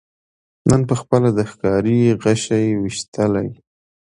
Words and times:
نن 0.69 0.81
پخپله 0.89 1.29
د 1.37 1.39
ښکاري 1.51 1.99
غشي 2.21 2.65
ویشتلی 2.81 3.49